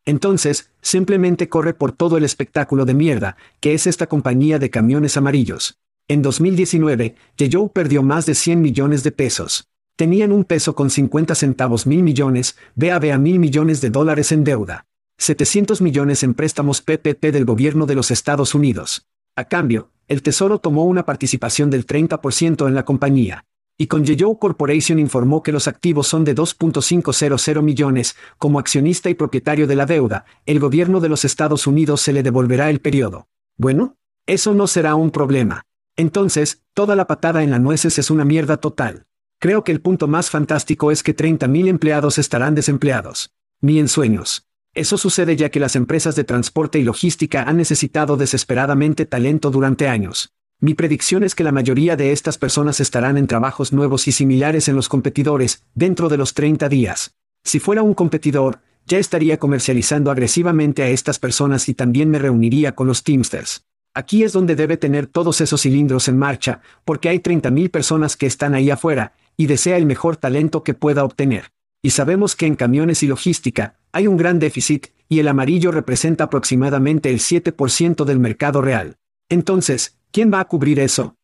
[0.05, 5.17] Entonces, simplemente corre por todo el espectáculo de mierda, que es esta compañía de camiones
[5.17, 5.79] amarillos.
[6.07, 7.17] En 2019,
[7.51, 9.69] Joe perdió más de 100 millones de pesos.
[9.97, 14.45] Tenían un peso con 50 centavos mil millones, BAB a mil millones de dólares en
[14.45, 14.87] deuda.
[15.21, 19.07] 700 millones en préstamos PPP del gobierno de los Estados Unidos.
[19.37, 23.45] A cambio, el Tesoro tomó una participación del 30% en la compañía.
[23.77, 29.15] Y con Yeyo Corporation informó que los activos son de 2.500 millones, como accionista y
[29.15, 33.29] propietario de la deuda, el gobierno de los Estados Unidos se le devolverá el periodo.
[33.59, 35.67] Bueno, eso no será un problema.
[35.97, 39.05] Entonces, toda la patada en la nueces es una mierda total.
[39.39, 43.35] Creo que el punto más fantástico es que 30.000 empleados estarán desempleados.
[43.61, 44.50] Ni en sueños.
[44.75, 49.89] Eso sucede ya que las empresas de transporte y logística han necesitado desesperadamente talento durante
[49.89, 50.33] años.
[50.61, 54.69] Mi predicción es que la mayoría de estas personas estarán en trabajos nuevos y similares
[54.69, 57.15] en los competidores, dentro de los 30 días.
[57.43, 62.75] Si fuera un competidor, ya estaría comercializando agresivamente a estas personas y también me reuniría
[62.75, 63.65] con los Teamsters.
[63.93, 68.27] Aquí es donde debe tener todos esos cilindros en marcha, porque hay 30.000 personas que
[68.27, 71.51] están ahí afuera, y desea el mejor talento que pueda obtener.
[71.83, 76.25] Y sabemos que en camiones y logística, hay un gran déficit, y el amarillo representa
[76.25, 78.99] aproximadamente el 7% del mercado real.
[79.29, 81.17] Entonces, ¿quién va a cubrir eso?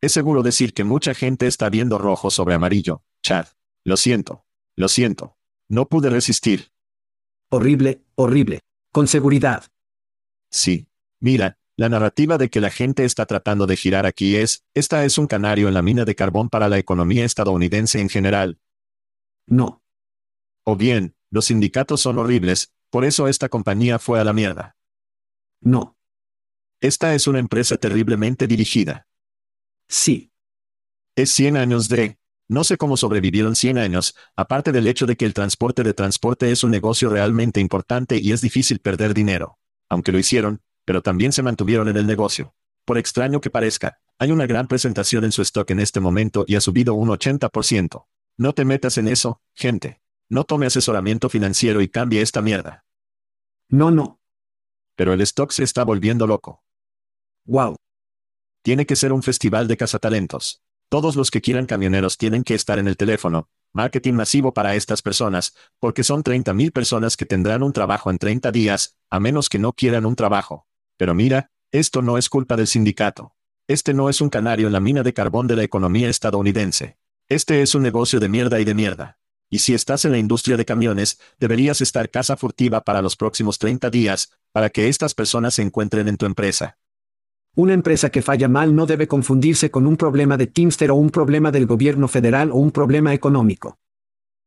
[0.00, 3.46] Es seguro decir que mucha gente está viendo rojo sobre amarillo, Chad.
[3.84, 4.44] Lo siento.
[4.76, 5.36] Lo siento.
[5.68, 6.72] No pude resistir.
[7.48, 8.60] Horrible, horrible.
[8.92, 9.64] Con seguridad.
[10.50, 10.88] Sí.
[11.20, 15.18] Mira, la narrativa de que la gente está tratando de girar aquí es, esta es
[15.18, 18.58] un canario en la mina de carbón para la economía estadounidense en general.
[19.46, 19.82] No.
[20.64, 24.76] O bien, los sindicatos son horribles, por eso esta compañía fue a la mierda.
[25.60, 25.96] No.
[26.80, 29.08] Esta es una empresa terriblemente dirigida.
[29.88, 30.30] Sí.
[31.16, 32.20] Es 100 años de...
[32.46, 36.52] No sé cómo sobrevivieron 100 años, aparte del hecho de que el transporte de transporte
[36.52, 39.58] es un negocio realmente importante y es difícil perder dinero.
[39.88, 42.54] Aunque lo hicieron, pero también se mantuvieron en el negocio.
[42.84, 46.54] Por extraño que parezca, hay una gran presentación en su stock en este momento y
[46.54, 48.06] ha subido un 80%.
[48.36, 50.03] No te metas en eso, gente.
[50.28, 52.84] No tome asesoramiento financiero y cambie esta mierda.
[53.68, 54.20] No, no.
[54.96, 56.64] Pero el stock se está volviendo loco.
[57.44, 57.76] Wow.
[58.62, 60.62] Tiene que ser un festival de cazatalentos.
[60.88, 63.48] Todos los que quieran camioneros tienen que estar en el teléfono.
[63.72, 68.52] Marketing masivo para estas personas, porque son 30.000 personas que tendrán un trabajo en 30
[68.52, 70.68] días, a menos que no quieran un trabajo.
[70.96, 73.34] Pero mira, esto no es culpa del sindicato.
[73.66, 76.98] Este no es un canario en la mina de carbón de la economía estadounidense.
[77.28, 79.18] Este es un negocio de mierda y de mierda.
[79.54, 83.60] Y si estás en la industria de camiones, deberías estar casa furtiva para los próximos
[83.60, 86.76] 30 días, para que estas personas se encuentren en tu empresa.
[87.54, 91.08] Una empresa que falla mal no debe confundirse con un problema de Teamster o un
[91.08, 93.78] problema del gobierno federal o un problema económico.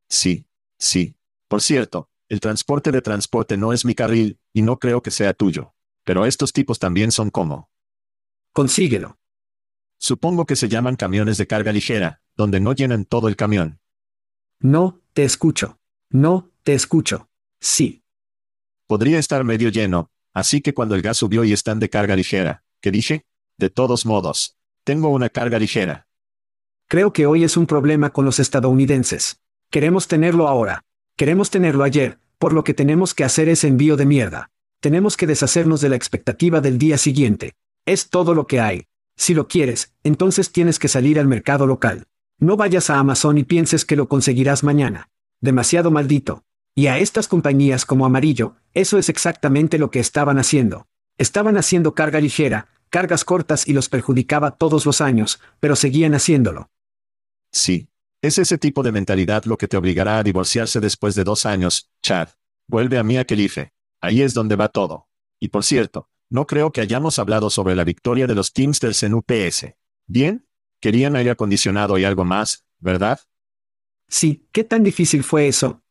[0.10, 0.46] Sí,
[0.78, 1.16] sí.
[1.48, 5.34] Por cierto, el transporte de transporte no es mi carril, y no creo que sea
[5.34, 5.74] tuyo.
[6.04, 7.70] Pero estos tipos también son como.
[8.52, 9.18] Consíguelo.
[10.00, 13.80] Supongo que se llaman camiones de carga ligera, donde no llenan todo el camión.
[14.60, 15.78] No, te escucho.
[16.10, 17.30] No, te escucho.
[17.60, 18.04] Sí.
[18.88, 22.64] Podría estar medio lleno, así que cuando el gas subió y están de carga ligera,
[22.82, 23.26] ¿qué dije?
[23.58, 26.08] De todos modos, tengo una carga ligera.
[26.88, 29.42] Creo que hoy es un problema con los estadounidenses.
[29.70, 30.86] Queremos tenerlo ahora.
[31.18, 34.52] Queremos tenerlo ayer, por lo que tenemos que hacer ese envío de mierda.
[34.80, 37.56] Tenemos que deshacernos de la expectativa del día siguiente.
[37.86, 38.86] Es todo lo que hay.
[39.16, 42.08] Si lo quieres, entonces tienes que salir al mercado local.
[42.40, 45.10] No vayas a Amazon y pienses que lo conseguirás mañana.
[45.42, 46.44] Demasiado maldito.
[46.76, 50.86] Y a estas compañías como Amarillo, eso es exactamente lo que estaban haciendo.
[51.18, 56.70] Estaban haciendo carga ligera, cargas cortas y los perjudicaba todos los años, pero seguían haciéndolo.
[57.52, 57.90] Sí.
[58.22, 61.92] Es ese tipo de mentalidad lo que te obligará a divorciarse después de dos años,
[62.02, 62.30] Chad.
[62.68, 63.74] Vuelve a mí a Kelife.
[64.02, 65.08] Ahí es donde va todo.
[65.40, 69.14] Y por cierto, no creo que hayamos hablado sobre la victoria de los Teamsters en
[69.14, 69.68] UPS.
[70.08, 70.47] ¿Bien?
[70.80, 73.20] Querían aire acondicionado y algo más, ¿verdad?
[74.08, 75.84] Sí, ¿qué tan difícil fue eso?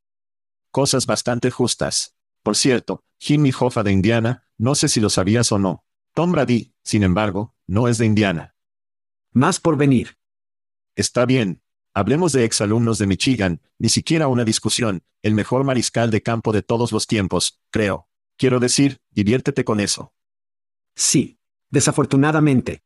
[0.70, 2.16] Cosas bastante justas.
[2.42, 5.84] Por cierto, Jimmy Hoffa de Indiana, no sé si lo sabías o no.
[6.14, 8.54] Tom Brady, sin embargo, no es de Indiana.
[9.32, 10.16] Más por venir.
[10.94, 11.62] Está bien.
[11.92, 16.62] Hablemos de exalumnos de Michigan, ni siquiera una discusión, el mejor mariscal de campo de
[16.62, 18.08] todos los tiempos, creo.
[18.36, 20.14] Quiero decir, diviértete con eso.
[20.94, 21.38] Sí.
[21.70, 22.85] Desafortunadamente.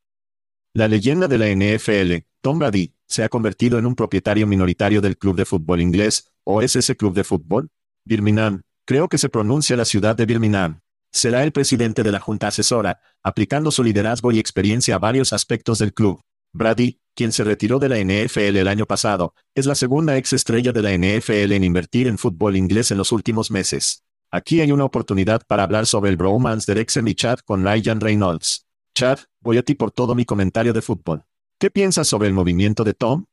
[0.73, 5.19] La leyenda de la NFL, Tom Brady, se ha convertido en un propietario minoritario del
[5.19, 7.71] club de fútbol inglés, ¿o es ese club de fútbol?
[8.05, 10.81] Birmingham, creo que se pronuncia la ciudad de Birmingham.
[11.11, 15.81] Será el presidente de la junta asesora, aplicando su liderazgo y experiencia a varios aspectos
[15.81, 16.21] del club.
[16.53, 20.71] Brady, quien se retiró de la NFL el año pasado, es la segunda ex estrella
[20.71, 24.05] de la NFL en invertir en fútbol inglés en los últimos meses.
[24.31, 28.01] Aquí hay una oportunidad para hablar sobre el bromance de Rexem y Chad con Ryan
[28.01, 28.69] Reynolds.
[28.95, 31.25] Chad, voy a ti por todo mi comentario de fútbol.
[31.59, 33.25] ¿Qué piensas sobre el movimiento de Tom?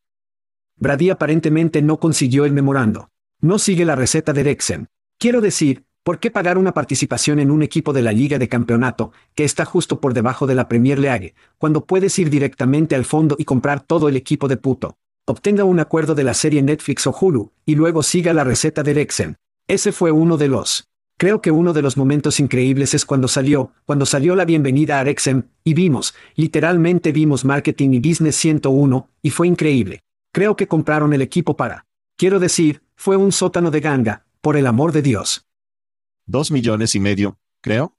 [0.78, 3.10] Brady aparentemente no consiguió el memorando.
[3.42, 4.88] No sigue la receta de Rexem.
[5.18, 9.12] Quiero decir, ¿por qué pagar una participación en un equipo de la Liga de Campeonato,
[9.36, 13.36] que está justo por debajo de la Premier League, cuando puedes ir directamente al fondo
[13.38, 14.98] y comprar todo el equipo de puto?
[15.26, 18.94] Obtenga un acuerdo de la serie Netflix o Hulu, y luego siga la receta de
[18.94, 19.36] Rexem.
[19.68, 20.88] Ese fue uno de los
[21.20, 25.04] Creo que uno de los momentos increíbles es cuando salió, cuando salió la bienvenida a
[25.04, 30.02] Rexem, y vimos, literalmente vimos Marketing y Business 101, y fue increíble.
[30.32, 31.88] Creo que compraron el equipo para.
[32.18, 35.48] Quiero decir, fue un sótano de ganga, por el amor de Dios.
[36.28, 37.98] Dos millones y medio, creo.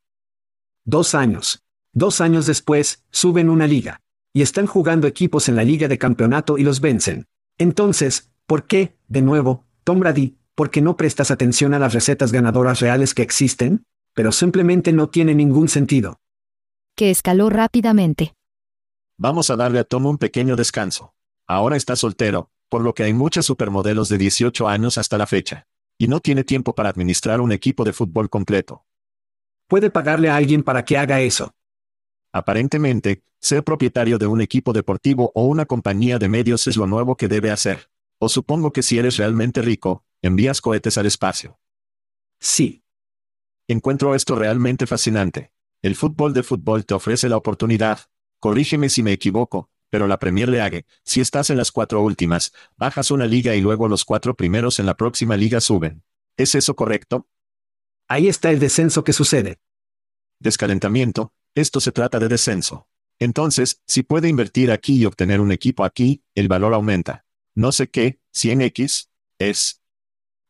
[0.84, 1.64] Dos años.
[1.92, 4.00] Dos años después, suben una liga.
[4.32, 7.26] Y están jugando equipos en la liga de campeonato y los vencen.
[7.58, 12.80] Entonces, ¿por qué, de nuevo, Tom Brady, porque no prestas atención a las recetas ganadoras
[12.80, 16.18] reales que existen, pero simplemente no tiene ningún sentido.
[16.96, 18.34] Que escaló rápidamente.
[19.16, 21.14] Vamos a darle a Tom un pequeño descanso.
[21.46, 25.68] Ahora está soltero, por lo que hay muchas supermodelos de 18 años hasta la fecha.
[25.96, 28.84] Y no tiene tiempo para administrar un equipo de fútbol completo.
[29.68, 31.54] Puede pagarle a alguien para que haga eso.
[32.32, 37.16] Aparentemente, ser propietario de un equipo deportivo o una compañía de medios es lo nuevo
[37.16, 37.90] que debe hacer.
[38.18, 41.58] O supongo que si eres realmente rico, Envías cohetes al espacio.
[42.40, 42.84] Sí.
[43.68, 45.52] Encuentro esto realmente fascinante.
[45.82, 48.00] El fútbol de fútbol te ofrece la oportunidad.
[48.40, 53.10] Corrígeme si me equivoco, pero la Premier League, si estás en las cuatro últimas, bajas
[53.10, 56.02] una liga y luego los cuatro primeros en la próxima liga suben.
[56.36, 57.28] ¿Es eso correcto?
[58.08, 59.60] Ahí está el descenso que sucede.
[60.40, 62.88] Descalentamiento, esto se trata de descenso.
[63.18, 67.24] Entonces, si puede invertir aquí y obtener un equipo aquí, el valor aumenta.
[67.54, 69.08] No sé qué, 100x,
[69.38, 69.77] es,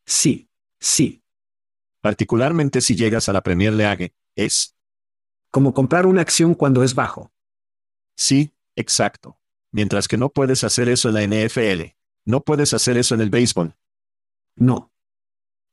[0.08, 0.48] Sí,
[0.80, 1.22] sí.
[2.00, 4.74] Particularmente si llegas a la Premier League, es.
[5.50, 7.30] Como comprar una acción cuando es bajo.
[8.16, 9.38] Sí, exacto.
[9.70, 11.94] Mientras que no puedes hacer eso en la NFL.
[12.24, 13.76] No puedes hacer eso en el béisbol.
[14.56, 14.94] No.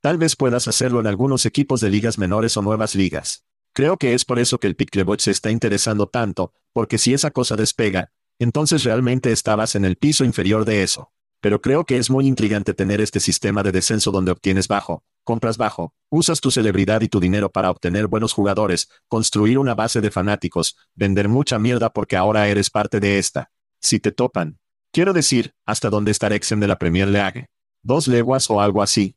[0.02, 3.46] Tal vez puedas hacerlo en algunos equipos de ligas menores o nuevas ligas.
[3.72, 7.32] Creo que es por eso que el Picklebot se está interesando tanto, porque si esa
[7.32, 11.14] cosa despega, entonces realmente estabas en el piso inferior de eso.
[11.46, 15.58] Pero creo que es muy intrigante tener este sistema de descenso donde obtienes bajo, compras
[15.58, 20.10] bajo, usas tu celebridad y tu dinero para obtener buenos jugadores, construir una base de
[20.10, 23.52] fanáticos, vender mucha mierda porque ahora eres parte de esta.
[23.80, 24.58] Si te topan.
[24.92, 27.46] Quiero decir, ¿hasta dónde está Exen de la Premier League?
[27.84, 29.16] ¿Dos leguas o algo así?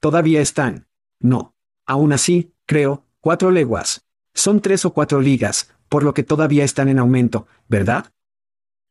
[0.00, 0.86] Todavía están.
[1.18, 1.54] No.
[1.86, 4.04] Aún así, creo, cuatro leguas.
[4.34, 8.12] Son tres o cuatro ligas, por lo que todavía están en aumento, ¿verdad?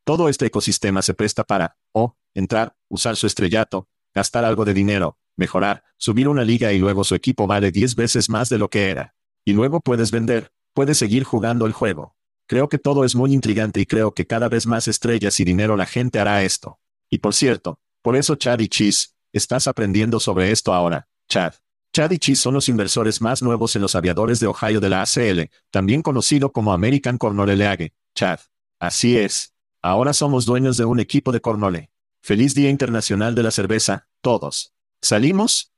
[0.04, 5.18] Todo este ecosistema se presta para, o, entrar, usar su estrellato, gastar algo de dinero,
[5.36, 8.90] mejorar, subir una liga y luego su equipo vale 10 veces más de lo que
[8.90, 9.16] era.
[9.44, 12.16] Y luego puedes vender, puedes seguir jugando el juego.
[12.46, 15.76] Creo que todo es muy intrigante y creo que cada vez más estrellas y dinero
[15.76, 16.80] la gente hará esto.
[17.10, 21.54] Y por cierto, por eso Chad y Cheese, estás aprendiendo sobre esto ahora, Chad.
[21.92, 25.02] Chad y Cheese son los inversores más nuevos en los aviadores de Ohio de la
[25.02, 28.40] ACL, también conocido como American Cornole League, Chad.
[28.80, 29.56] Así es.
[29.82, 31.90] Ahora somos dueños de un equipo de Cornole.
[32.28, 34.74] Feliz Día Internacional de la Cerveza, todos.
[35.02, 35.72] ¿Salimos?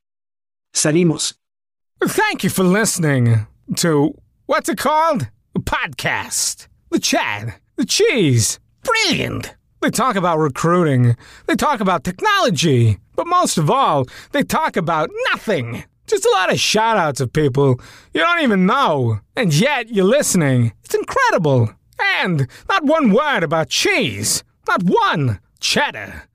[0.74, 1.36] Salimos.
[2.04, 3.46] Thank you for listening
[3.76, 5.28] to what's it called?
[5.54, 6.66] A podcast.
[6.90, 7.54] The Chad.
[7.76, 8.58] The Cheese.
[8.82, 9.54] Brilliant.
[9.80, 11.14] They talk about recruiting.
[11.46, 12.98] They talk about technology.
[13.14, 15.84] But most of all, they talk about nothing.
[16.08, 17.80] Just a lot of shout outs of people
[18.12, 19.20] you don't even know.
[19.36, 20.72] And yet you're listening.
[20.82, 21.70] It's incredible.
[22.16, 24.42] And not one word about cheese.
[24.66, 25.38] Not one.
[25.60, 26.24] Cheddar.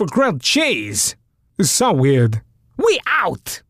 [0.00, 1.14] for grilled cheese.
[1.58, 2.40] It's so weird.
[2.78, 3.60] We out!